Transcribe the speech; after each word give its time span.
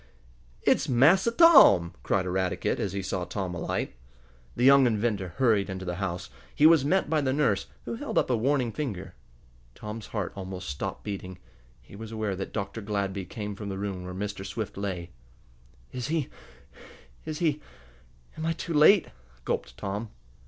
"It's 0.63 0.89
Massa 0.89 1.29
Tom!" 1.29 1.93
cried 2.01 2.25
Eradicate, 2.25 2.79
as 2.79 2.93
he 2.93 3.03
saw 3.03 3.23
Tom 3.23 3.53
alight. 3.53 3.93
The 4.55 4.63
young 4.63 4.87
inventor 4.87 5.35
hurried 5.37 5.69
into 5.69 5.85
the 5.85 5.97
house. 6.01 6.31
He 6.55 6.65
was 6.65 6.83
met 6.83 7.07
by 7.07 7.21
the 7.21 7.31
nurse, 7.31 7.67
who 7.85 7.93
held 7.93 8.17
up 8.17 8.27
a 8.31 8.35
warning 8.35 8.71
finger. 8.71 9.13
Tom's 9.75 10.07
heart 10.07 10.33
almost 10.35 10.67
stopped 10.69 11.03
beating. 11.03 11.37
He 11.83 11.95
was 11.95 12.11
aware 12.11 12.35
that 12.35 12.51
Dr. 12.51 12.81
Gladby 12.81 13.25
came 13.25 13.55
from 13.55 13.69
the 13.69 13.77
room 13.77 14.03
where 14.03 14.15
Mr. 14.15 14.43
Swift 14.43 14.75
lay. 14.75 15.11
"Is 15.91 16.07
he 16.07 16.29
is 17.23 17.37
he 17.37 17.61
am 18.39 18.47
I 18.47 18.53
too 18.53 18.73
late?" 18.73 19.09
gulped 19.45 19.77
Tom. 19.77 20.09